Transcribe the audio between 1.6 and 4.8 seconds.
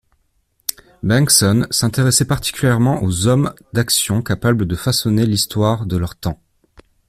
s'intéressait particulièrement aux hommes d'action capables de